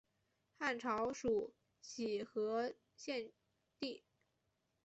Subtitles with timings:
[0.57, 1.53] 汉朝属
[1.83, 3.31] 徒河县
[3.79, 4.01] 地。